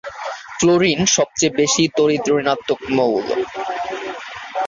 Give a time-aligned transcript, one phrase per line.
[0.57, 3.25] Fluorine সবচেয়ে বেশি তড়িৎ ঋণাত্মক মৌল।